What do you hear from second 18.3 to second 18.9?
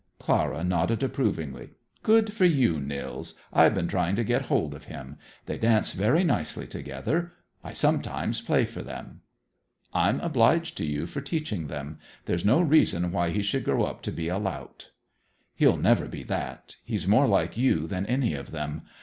of them.